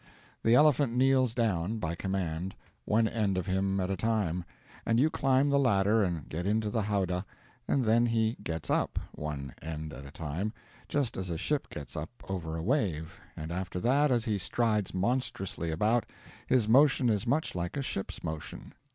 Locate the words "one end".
2.85-3.37, 9.11-9.93